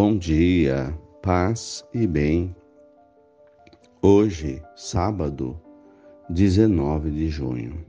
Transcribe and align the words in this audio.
Bom 0.00 0.16
dia, 0.16 0.96
paz 1.22 1.84
e 1.92 2.06
bem. 2.06 2.54
Hoje, 4.00 4.62
sábado, 4.76 5.60
19 6.30 7.10
de 7.10 7.28
junho. 7.28 7.84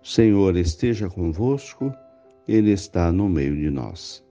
O 0.00 0.06
Senhor 0.06 0.54
esteja 0.54 1.08
convosco, 1.08 1.92
Ele 2.46 2.70
está 2.70 3.10
no 3.10 3.28
meio 3.28 3.56
de 3.56 3.68
nós. 3.68 4.24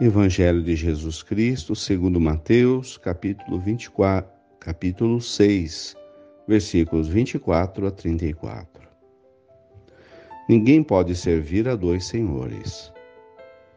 Evangelho 0.00 0.62
de 0.62 0.74
Jesus 0.74 1.22
Cristo, 1.22 1.76
segundo 1.76 2.18
Mateus, 2.18 2.96
capítulo 2.96 3.60
24, 3.60 4.32
capítulo 4.58 5.20
6, 5.20 5.94
versículos 6.48 7.08
24 7.08 7.86
a 7.86 7.90
34. 7.90 8.88
Ninguém 10.48 10.82
pode 10.82 11.14
servir 11.14 11.68
a 11.68 11.76
dois 11.76 12.06
senhores 12.06 12.90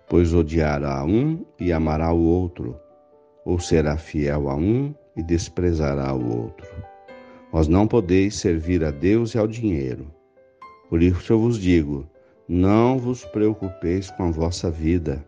pois 0.08 0.34
odiará 0.34 1.04
um 1.04 1.46
e 1.60 1.72
amará 1.72 2.12
o 2.12 2.22
outro, 2.22 2.80
ou 3.46 3.60
será 3.60 3.98
fiel 3.98 4.50
a 4.50 4.56
um 4.56 4.94
e 5.16 5.24
desprezará 5.24 6.14
o 6.14 6.44
outro. 6.44 6.68
Vós 7.52 7.68
não 7.68 7.88
podeis 7.88 8.36
servir 8.36 8.84
a 8.84 8.92
Deus 8.92 9.36
e 9.36 9.38
ao 9.38 9.48
dinheiro. 9.48 10.08
Por 10.90 11.02
isso 11.02 11.34
eu 11.34 11.40
vos 11.40 11.60
digo: 11.60 12.08
não 12.48 12.98
vos 12.98 13.24
preocupeis 13.26 14.10
com 14.12 14.24
a 14.24 14.32
vossa 14.32 14.70
vida, 14.70 15.24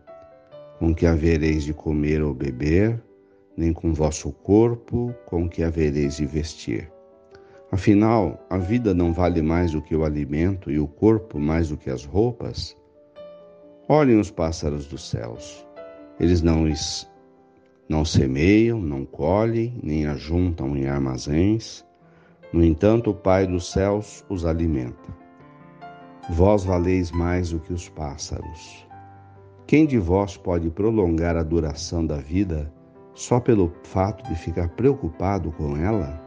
com 0.78 0.94
que 0.94 1.06
havereis 1.06 1.64
de 1.64 1.72
comer 1.72 2.22
ou 2.22 2.34
beber, 2.34 3.02
nem 3.56 3.72
com 3.72 3.94
vosso 3.94 4.30
corpo, 4.30 5.14
com 5.24 5.48
que 5.48 5.62
havereis 5.62 6.16
de 6.16 6.26
vestir. 6.26 6.90
Afinal, 7.72 8.44
a 8.48 8.58
vida 8.58 8.94
não 8.94 9.12
vale 9.12 9.42
mais 9.42 9.72
do 9.72 9.82
que 9.82 9.96
o 9.96 10.04
alimento 10.04 10.70
e 10.70 10.78
o 10.78 10.86
corpo 10.86 11.38
mais 11.38 11.68
do 11.68 11.76
que 11.76 11.90
as 11.90 12.04
roupas? 12.04 12.76
Olhem 13.88 14.18
os 14.18 14.32
pássaros 14.32 14.88
dos 14.88 15.08
céus. 15.08 15.64
Eles 16.18 16.42
não, 16.42 16.64
não 17.88 18.04
semeiam, 18.04 18.80
não 18.80 19.04
colhem, 19.04 19.78
nem 19.80 20.06
ajuntam 20.06 20.76
em 20.76 20.88
armazéns. 20.88 21.86
No 22.52 22.64
entanto, 22.64 23.10
o 23.10 23.14
Pai 23.14 23.46
dos 23.46 23.70
céus 23.70 24.24
os 24.28 24.44
alimenta. 24.44 25.16
Vós 26.30 26.64
valeis 26.64 27.12
mais 27.12 27.50
do 27.50 27.60
que 27.60 27.72
os 27.72 27.88
pássaros. 27.88 28.84
Quem 29.68 29.86
de 29.86 29.98
vós 29.98 30.36
pode 30.36 30.68
prolongar 30.68 31.36
a 31.36 31.44
duração 31.44 32.04
da 32.04 32.16
vida 32.16 32.72
só 33.14 33.38
pelo 33.38 33.72
fato 33.84 34.28
de 34.28 34.34
ficar 34.34 34.68
preocupado 34.70 35.52
com 35.52 35.76
ela? 35.76 36.20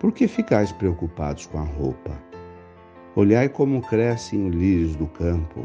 Por 0.00 0.10
que 0.10 0.26
ficais 0.26 0.72
preocupados 0.72 1.46
com 1.46 1.58
a 1.58 1.64
roupa? 1.64 2.10
Olhai 3.14 3.48
como 3.48 3.80
crescem 3.80 4.48
os 4.48 4.52
lírios 4.52 4.96
do 4.96 5.06
campo 5.06 5.64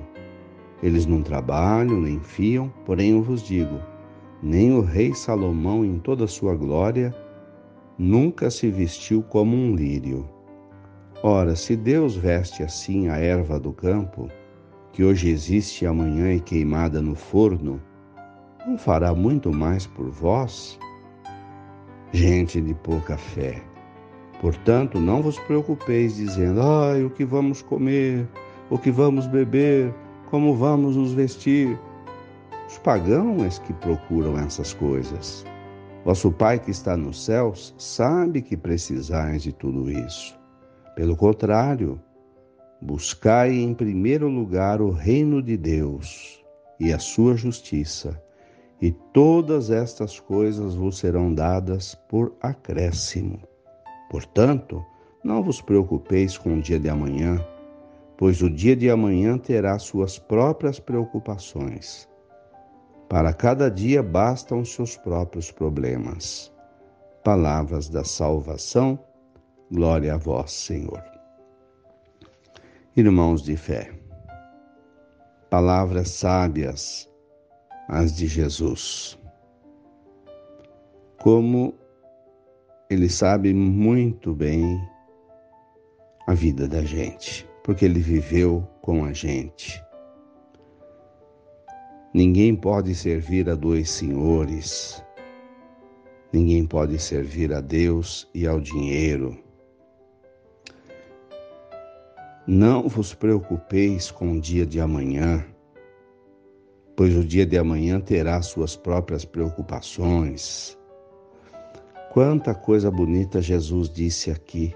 eles 0.81 1.05
não 1.05 1.21
trabalham 1.21 1.99
nem 2.01 2.19
fiam, 2.19 2.71
porém 2.85 3.11
eu 3.11 3.21
vos 3.21 3.41
digo: 3.41 3.79
nem 4.41 4.71
o 4.71 4.81
rei 4.81 5.13
Salomão, 5.13 5.83
em 5.83 5.99
toda 5.99 6.23
a 6.23 6.27
sua 6.27 6.55
glória, 6.55 7.13
nunca 7.97 8.49
se 8.49 8.69
vestiu 8.69 9.21
como 9.21 9.55
um 9.55 9.75
lírio. 9.75 10.27
Ora, 11.21 11.55
se 11.55 11.75
Deus 11.75 12.15
veste 12.15 12.63
assim 12.63 13.09
a 13.09 13.17
erva 13.17 13.59
do 13.59 13.73
campo, 13.73 14.29
que 14.93 15.03
hoje 15.03 15.29
existe 15.29 15.83
e 15.83 15.87
amanhã 15.87 16.33
é 16.33 16.39
queimada 16.39 17.01
no 17.01 17.13
forno, 17.13 17.81
não 18.65 18.77
fará 18.77 19.13
muito 19.13 19.51
mais 19.51 19.85
por 19.85 20.09
vós? 20.09 20.79
Gente 22.13 22.61
de 22.61 22.73
pouca 22.73 23.17
fé. 23.17 23.61
Portanto, 24.39 24.99
não 24.99 25.21
vos 25.21 25.37
preocupeis 25.39 26.15
dizendo: 26.15 26.61
ai, 26.61 27.03
o 27.03 27.09
que 27.09 27.25
vamos 27.25 27.61
comer, 27.61 28.25
o 28.69 28.77
que 28.77 28.89
vamos 28.89 29.27
beber, 29.27 29.93
como 30.29 30.55
vamos 30.55 30.95
nos 30.95 31.11
vestir. 31.13 31.77
Os 32.67 32.77
pagãos 32.77 33.59
que 33.59 33.73
procuram 33.73 34.37
essas 34.37 34.73
coisas. 34.73 35.45
Vosso 36.05 36.31
Pai 36.31 36.59
que 36.59 36.71
está 36.71 36.95
nos 36.95 37.25
céus 37.25 37.73
sabe 37.77 38.41
que 38.41 38.55
precisais 38.55 39.43
de 39.43 39.51
tudo 39.51 39.91
isso. 39.91 40.37
Pelo 40.95 41.15
contrário, 41.15 41.99
buscai 42.81 43.53
em 43.53 43.73
primeiro 43.73 44.27
lugar 44.27 44.81
o 44.81 44.91
reino 44.91 45.41
de 45.41 45.57
Deus 45.57 46.43
e 46.79 46.93
a 46.93 46.99
sua 46.99 47.35
justiça, 47.35 48.21
e 48.81 48.91
todas 49.13 49.69
estas 49.69 50.19
coisas 50.19 50.75
vos 50.75 50.99
serão 50.99 51.33
dadas 51.33 51.95
por 52.07 52.33
acréscimo. 52.41 53.39
Portanto, 54.09 54.83
não 55.23 55.43
vos 55.43 55.61
preocupeis 55.61 56.37
com 56.37 56.57
o 56.57 56.61
dia 56.61 56.79
de 56.79 56.87
amanhã 56.87 57.43
pois 58.19 58.41
o 58.41 58.49
dia 58.49 58.75
de 58.75 58.89
amanhã 58.89 59.37
terá 59.37 59.79
suas 59.79 60.19
próprias 60.19 60.77
preocupações. 60.77 62.05
Para 63.07 63.33
cada 63.33 63.71
dia 63.71 64.03
bastam 64.03 64.65
seus 64.65 64.97
próprios 64.97 65.51
problemas. 65.51 66.51
Palavras 67.23 67.87
da 67.87 68.03
salvação, 68.03 68.99
glória 69.71 70.15
a 70.15 70.17
vós, 70.17 70.51
Senhor. 70.51 71.01
Irmãos 72.93 73.41
de 73.41 73.55
fé, 73.55 73.89
palavras 75.49 76.09
sábias, 76.09 77.09
as 77.87 78.13
de 78.17 78.27
Jesus. 78.27 79.17
Como 81.21 81.73
ele 82.89 83.07
sabe 83.07 83.53
muito 83.53 84.35
bem 84.35 84.77
a 86.27 86.33
vida 86.33 86.67
da 86.67 86.83
gente 86.83 87.48
porque 87.69 87.85
ele 87.85 87.99
viveu 87.99 88.67
com 88.81 89.05
a 89.05 89.13
gente. 89.13 89.79
Ninguém 92.11 92.55
pode 92.55 92.95
servir 92.95 93.47
a 93.47 93.53
dois 93.53 93.91
senhores. 93.91 95.05
Ninguém 96.33 96.65
pode 96.65 96.97
servir 96.97 97.53
a 97.53 97.61
Deus 97.61 98.27
e 98.33 98.47
ao 98.47 98.59
dinheiro. 98.59 99.37
Não 102.47 102.89
vos 102.89 103.13
preocupeis 103.13 104.09
com 104.09 104.31
o 104.31 104.41
dia 104.41 104.65
de 104.65 104.81
amanhã, 104.81 105.45
pois 106.97 107.15
o 107.15 107.23
dia 107.23 107.45
de 107.45 107.55
amanhã 107.55 107.99
terá 107.99 108.41
suas 108.41 108.75
próprias 108.75 109.25
preocupações. 109.25 110.75
Quanta 112.11 112.55
coisa 112.55 112.89
bonita 112.89 113.39
Jesus 113.39 113.91
disse 113.91 114.31
aqui. 114.31 114.75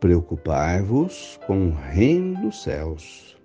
Preocupai-vos 0.00 1.40
com 1.46 1.68
o 1.68 1.74
reino 1.74 2.40
dos 2.42 2.62
céus, 2.62 3.36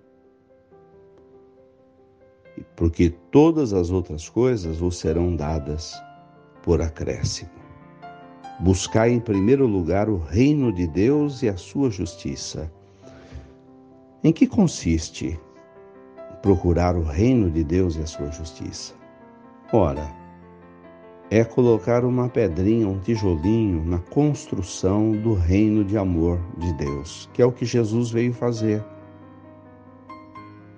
porque 2.76 3.10
todas 3.30 3.72
as 3.72 3.90
outras 3.90 4.28
coisas 4.28 4.78
vos 4.78 4.98
serão 4.98 5.34
dadas 5.34 6.00
por 6.62 6.80
acréscimo. 6.80 7.50
Buscai 8.60 9.10
em 9.10 9.18
primeiro 9.18 9.66
lugar 9.66 10.08
o 10.08 10.16
reino 10.16 10.72
de 10.72 10.86
Deus 10.86 11.42
e 11.42 11.48
a 11.48 11.56
sua 11.56 11.90
justiça. 11.90 12.70
Em 14.22 14.32
que 14.32 14.46
consiste 14.46 15.38
procurar 16.40 16.94
o 16.94 17.02
reino 17.02 17.50
de 17.50 17.64
Deus 17.64 17.96
e 17.96 18.00
a 18.00 18.06
sua 18.06 18.30
justiça? 18.30 18.94
Ora, 19.72 20.08
é 21.34 21.42
colocar 21.42 22.04
uma 22.04 22.28
pedrinha, 22.28 22.86
um 22.86 23.00
tijolinho 23.00 23.84
na 23.84 23.98
construção 23.98 25.10
do 25.10 25.34
reino 25.34 25.84
de 25.84 25.98
amor 25.98 26.40
de 26.58 26.72
Deus, 26.74 27.28
que 27.32 27.42
é 27.42 27.44
o 27.44 27.50
que 27.50 27.64
Jesus 27.64 28.08
veio 28.12 28.32
fazer. 28.32 28.84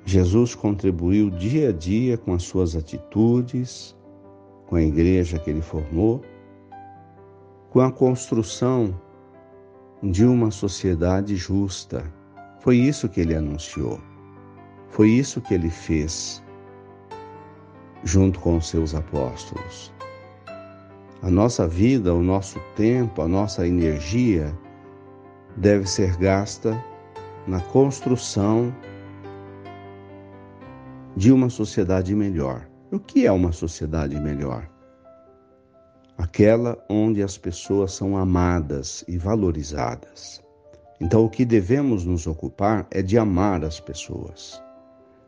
Jesus 0.07 0.55
contribuiu 0.55 1.29
dia 1.29 1.69
a 1.69 1.73
dia 1.73 2.17
com 2.17 2.33
as 2.33 2.45
suas 2.45 2.75
atitudes, 2.75 3.95
com 4.67 4.77
a 4.77 4.83
igreja 4.83 5.39
que 5.39 5.51
ele 5.51 5.61
formou, 5.61 6.23
com 7.69 7.81
a 7.81 7.93
construção 7.93 8.99
de 10.03 10.25
uma 10.25 10.51
sociedade 10.51 11.37
justa. 11.37 12.03
Foi 12.61 12.79
isso 12.79 13.11
que 13.11 13.21
ele 13.21 13.35
anunciou. 13.35 14.01
Foi 14.89 15.11
isso 15.11 15.39
que 15.39 15.53
ele 15.53 15.69
fez 15.69 16.43
junto 18.05 18.41
com 18.41 18.57
os 18.57 18.71
seus 18.71 18.95
apóstolos. 18.95 19.95
A 21.23 21.31
nossa 21.31 21.67
vida, 21.67 22.15
o 22.15 22.23
nosso 22.23 22.61
tempo, 22.77 23.23
a 23.23 23.29
nossa 23.29 23.67
energia 23.67 24.57
deve 25.57 25.87
ser 25.87 26.15
gasta 26.19 26.79
na 27.47 27.61
construção 27.61 28.75
de 31.17 31.33
uma 31.33 31.49
sociedade 31.49 32.15
melhor. 32.15 32.69
O 32.93 32.99
que 32.99 33.27
é 33.27 33.33
uma 33.33 33.51
sociedade 33.51 34.21
melhor? 34.21 34.69
Aquela 36.19 36.79
onde 36.89 37.23
as 37.23 37.39
pessoas 37.39 37.93
são 37.93 38.17
amadas 38.17 39.03
e 39.09 39.17
valorizadas. 39.17 40.43
Então, 41.01 41.25
o 41.25 41.31
que 41.31 41.45
devemos 41.45 42.05
nos 42.05 42.27
ocupar 42.27 42.87
é 42.91 43.03
de 43.03 43.19
amar 43.19 43.65
as 43.65 43.81
pessoas, 43.81 44.63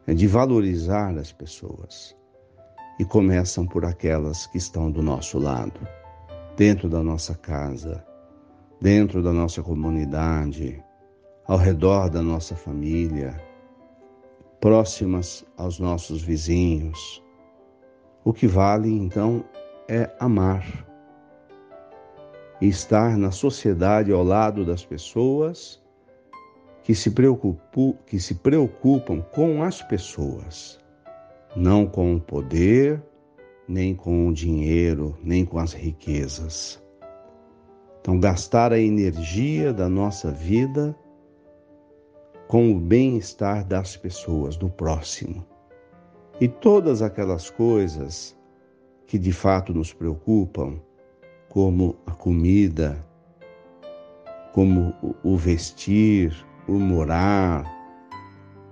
é 0.07 0.15
de 0.15 0.27
valorizar 0.27 1.17
as 1.17 1.33
pessoas 1.33 2.18
e 2.99 3.05
começam 3.05 3.67
por 3.67 3.85
aquelas 3.85 4.47
que 4.47 4.59
estão 4.59 4.91
do 4.91 5.03
nosso 5.03 5.39
lado, 5.39 5.81
dentro 6.57 6.89
da 6.89 7.03
nossa 7.03 7.35
casa, 7.35 8.05
dentro 8.81 9.23
da 9.23 9.33
nossa 9.33 9.63
comunidade, 9.63 10.83
ao 11.47 11.57
redor 11.57 12.11
da 12.11 12.23
nossa 12.23 12.55
família. 12.57 13.35
próximas 14.61 15.45
aos 15.57 15.79
nossos 15.79 16.23
vizinhos. 16.23 17.23
O 18.25 18.33
que 18.33 18.47
vale 18.47 18.91
então 18.91 19.45
é 19.89 20.11
amar 20.19 20.67
e 22.61 22.69
estar 22.69 23.17
na 23.17 23.31
sociedade 23.31 24.13
ao 24.13 24.25
lado 24.25 24.65
das 24.65 24.85
pessoas 24.85 25.81
que 26.83 26.95
se, 26.95 27.11
preocupam, 27.11 27.95
que 28.07 28.19
se 28.19 28.35
preocupam 28.35 29.23
com 29.33 29.63
as 29.63 29.81
pessoas, 29.83 30.81
não 31.59 31.87
com 31.87 32.15
o 32.15 32.21
poder, 32.21 33.03
nem 33.67 33.93
com 33.93 34.29
o 34.29 34.33
dinheiro, 34.33 35.19
nem 35.25 35.45
com 35.45 35.59
as 35.59 35.73
riquezas. 35.73 36.81
Então, 38.01 38.21
gastar 38.21 38.73
a 38.73 38.79
energia 38.79 39.73
da 39.73 39.89
nossa 39.89 40.31
vida 40.31 40.97
com 42.47 42.71
o 42.71 42.79
bem-estar 42.79 43.67
das 43.67 43.97
pessoas, 43.97 44.57
do 44.57 44.71
próximo. 44.71 45.45
E 46.41 46.47
todas 46.47 47.03
aquelas 47.03 47.51
coisas 47.51 48.39
que 49.05 49.19
de 49.19 49.33
fato 49.33 49.75
nos 49.75 49.93
preocupam, 49.93 50.81
como 51.49 51.97
a 52.07 52.13
comida, 52.13 53.05
como 54.53 54.95
o 55.25 55.37
vestir, 55.37 56.33
o 56.69 56.75
morar, 56.75 57.65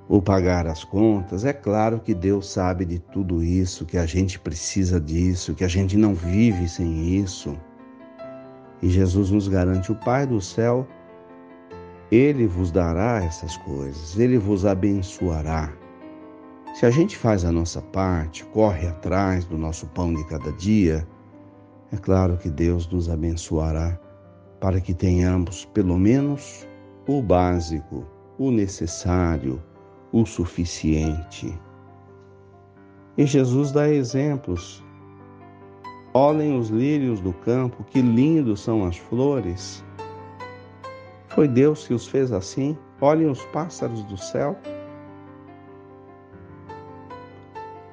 o 0.09 0.23
pagar 0.23 0.67
as 0.67 0.85
contas. 0.85 1.45
É 1.45 1.53
claro 1.53 2.01
que 2.01 2.15
Deus 2.15 2.49
sabe 2.49 2.85
de 2.85 2.99
tudo 2.99 3.43
isso, 3.43 3.85
que 3.85 3.99
a 3.99 4.07
gente 4.07 4.39
precisa 4.39 5.01
disso, 5.01 5.55
que 5.55 5.65
a 5.65 5.69
gente 5.69 5.97
não 5.97 6.15
vive 6.15 6.69
sem 6.69 7.17
isso. 7.21 7.57
E 8.83 8.89
Jesus 8.89 9.31
nos 9.31 9.49
garante: 9.49 9.91
o 9.91 9.97
Pai 9.97 10.27
do 10.27 10.41
céu, 10.41 10.87
Ele 12.11 12.47
vos 12.47 12.71
dará 12.71 13.25
essas 13.25 13.57
coisas, 13.59 14.19
Ele 14.19 14.39
vos 14.39 14.65
abençoará. 14.65 15.73
Se 16.75 16.85
a 16.85 16.91
gente 16.91 17.17
faz 17.17 17.45
a 17.45 17.51
nossa 17.51 17.81
parte, 17.81 18.45
corre 18.45 18.87
atrás 18.87 19.47
do 19.47 19.57
nosso 19.57 19.87
pão 19.89 20.13
de 20.13 20.23
cada 20.27 20.53
dia, 20.53 21.07
é 21.91 21.97
claro 21.97 22.37
que 22.37 22.51
Deus 22.51 22.87
nos 22.89 23.09
abençoará 23.09 23.99
para 24.61 24.81
que 24.81 24.93
tenhamos 24.93 25.65
pelo 25.67 25.99
menos 25.99 26.67
o 27.09 27.23
básico, 27.23 28.05
o 28.39 28.51
necessário, 28.51 29.63
o 30.17 30.25
suficiente. 30.25 31.53
E 33.19 33.27
Jesus 33.27 33.71
dá 33.71 33.87
exemplos. 33.87 34.83
Olhem 36.15 36.59
os 36.59 36.71
lírios 36.71 37.21
do 37.21 37.35
campo, 37.35 37.85
que 37.85 38.01
lindos 38.01 38.61
são 38.61 38.87
as 38.87 38.97
flores. 38.97 39.85
Foi 41.29 41.47
Deus 41.47 41.87
que 41.87 41.93
os 41.93 42.07
fez 42.07 42.33
assim. 42.33 42.79
Olhem 42.99 43.29
os 43.29 43.45
pássaros 43.47 44.03
do 44.05 44.17
céu. 44.17 44.59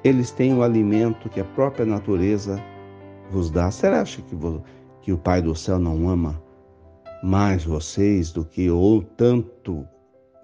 Eles 0.02 0.30
têm 0.30 0.54
o 0.54 0.62
alimento 0.62 1.28
que 1.28 1.40
a 1.40 1.44
própria 1.44 1.84
natureza 1.84 2.58
vos 3.30 3.50
dá. 3.50 3.70
Será 3.70 4.02
que, 4.02 4.22
que 5.02 5.12
o 5.12 5.18
Pai 5.18 5.42
do 5.42 5.54
céu 5.54 5.78
não 5.78 6.08
ama 6.08 6.42
mais 7.22 7.64
vocês 7.64 8.32
do 8.32 8.46
que 8.46 8.70
ou 8.70 9.02
tanto 9.02 9.86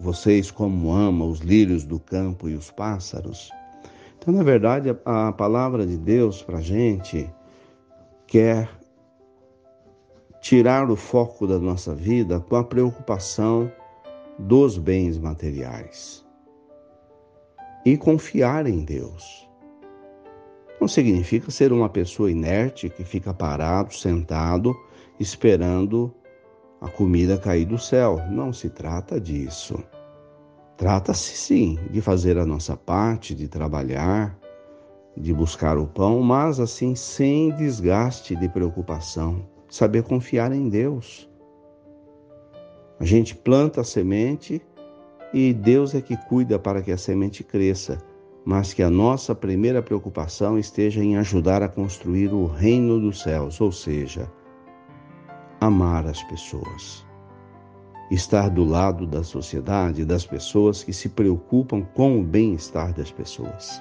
vocês 0.01 0.51
como 0.51 0.93
ama 0.93 1.27
os 1.27 1.41
lírios 1.41 1.85
do 1.85 2.01
campo 2.01 2.49
e 2.49 2.55
os 2.55 2.71
pássaros? 2.71 3.51
Então, 4.19 4.33
na 4.33 4.43
verdade, 4.43 4.89
a, 5.05 5.33
palavra 5.33 5.87
de 5.87 5.97
Deus 5.97 6.43
para 6.43 6.59
a 6.59 6.63
gente 6.63 7.31
quer 8.27 8.69
tirar 10.41 10.91
o 10.91 10.97
foco 10.97 11.47
da 11.47 11.59
nossa 11.59 11.95
vida 11.95 12.41
com 12.41 12.57
a 12.57 12.65
preocupação 12.65 13.71
dos 14.39 14.79
bens 14.79 15.19
materiais 15.19 16.25
e 17.85 17.97
confiar 17.97 18.67
em 18.67 18.85
Deus. 18.85 19.49
Não 20.81 20.89
significa 20.89 21.51
ser 21.51 21.73
uma 21.73 21.91
pessoa 21.91 22.31
inerte 22.31 22.89
que 22.89 23.05
fica 23.05 23.35
parado, 23.35 23.95
sentado, 23.95 24.75
esperando 25.19 26.15
a 26.81 26.89
comida 26.89 27.37
cair 27.39 27.65
do 27.65 27.79
céu. 27.79 28.21
Não 28.31 28.53
se 28.53 28.71
trata 28.71 29.21
disso. 29.21 29.83
Trata-se 30.77 31.37
sim 31.37 31.79
de 31.91 32.01
fazer 32.01 32.39
a 32.39 32.47
nossa 32.47 32.77
parte, 32.77 33.35
de 33.35 33.47
trabalhar, 33.47 34.39
de 35.17 35.33
buscar 35.33 35.77
o 35.77 35.87
pão, 35.87 36.23
mas 36.23 36.59
assim 36.59 36.95
sem 36.95 37.51
desgaste 37.57 38.35
de 38.35 38.49
preocupação, 38.49 39.47
saber 39.69 40.03
confiar 40.05 40.53
em 40.53 40.69
Deus. 40.69 41.29
A 42.99 43.05
gente 43.05 43.35
planta 43.35 43.83
a 43.83 43.85
semente 43.85 44.63
e 45.35 45.53
Deus 45.53 45.95
é 45.95 46.01
que 46.01 46.17
cuida 46.29 46.59
para 46.59 46.81
que 46.81 46.93
a 46.93 46.97
semente 46.97 47.45
cresça 47.45 47.99
mas 48.45 48.73
que 48.73 48.83
a 48.83 48.91
nossa 48.91 49.35
primeira 49.35 49.83
preocupação 49.83 50.59
esteja 50.59 51.03
em 51.03 51.17
ajudar 51.17 51.63
a 51.63 51.69
construir 51.69 52.33
o 52.33 52.47
reino 52.47 52.99
dos 52.99 53.21
céus, 53.21 53.61
ou 53.61 53.71
seja, 53.71 54.31
amar 55.61 56.07
as 56.07 56.23
pessoas. 56.23 57.05
Estar 58.11 58.49
do 58.49 58.65
lado 58.65 59.07
da 59.07 59.23
sociedade, 59.23 60.07
das 60.07 60.25
pessoas 60.25 60.83
que 60.83 60.93
se 60.93 61.09
preocupam 61.11 61.83
com 61.95 62.19
o 62.19 62.25
bem-estar 62.25 62.95
das 62.95 63.13
pessoas. 63.13 63.81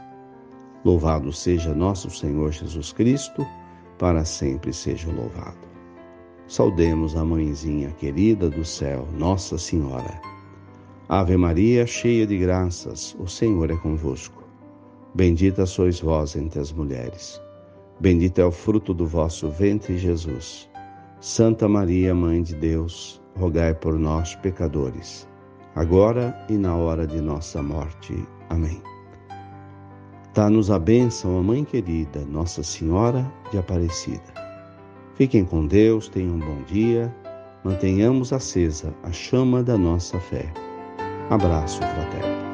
Louvado 0.83 1.31
seja 1.31 1.73
nosso 1.73 2.09
Senhor 2.11 2.51
Jesus 2.51 2.91
Cristo, 2.91 3.47
para 3.97 4.25
sempre 4.25 4.73
seja 4.73 5.09
louvado. 5.09 5.57
Saudemos 6.47 7.15
a 7.15 7.23
mãezinha 7.23 7.91
querida 7.91 8.49
do 8.49 8.65
céu, 8.65 9.07
Nossa 9.17 9.57
Senhora. 9.57 10.21
Ave 11.07 11.37
Maria, 11.37 11.87
cheia 11.87 12.27
de 12.27 12.37
graças, 12.37 13.15
o 13.19 13.27
Senhor 13.27 13.71
é 13.71 13.77
convosco. 13.77 14.43
Bendita 15.15 15.65
sois 15.65 15.99
vós 15.99 16.35
entre 16.35 16.59
as 16.59 16.71
mulheres. 16.71 17.41
Bendito 17.99 18.39
é 18.39 18.45
o 18.45 18.51
fruto 18.51 18.93
do 18.93 19.07
vosso 19.07 19.49
ventre, 19.49 19.97
Jesus. 19.97 20.68
Santa 21.21 21.67
Maria, 21.67 22.15
Mãe 22.15 22.41
de 22.41 22.55
Deus, 22.55 23.21
rogai 23.37 23.73
por 23.73 23.99
nós, 23.99 24.35
pecadores, 24.35 25.27
agora 25.75 26.33
e 26.49 26.53
na 26.53 26.75
hora 26.75 27.05
de 27.05 27.19
nossa 27.19 27.61
morte. 27.61 28.15
Amém. 28.49 28.81
Dá-nos 30.33 30.71
a 30.71 30.79
bênção, 30.79 31.37
a 31.37 31.43
Mãe 31.43 31.65
querida, 31.65 32.21
Nossa 32.25 32.63
Senhora 32.63 33.29
de 33.51 33.57
Aparecida. 33.57 34.33
Fiquem 35.15 35.43
com 35.43 35.67
Deus, 35.67 36.07
tenham 36.07 36.35
um 36.35 36.39
bom 36.39 36.63
dia, 36.63 37.13
mantenhamos 37.65 38.31
acesa 38.31 38.93
a 39.03 39.11
chama 39.11 39.61
da 39.61 39.77
nossa 39.77 40.17
fé. 40.21 40.49
Abraço 41.29 41.79
fraterno. 41.79 42.48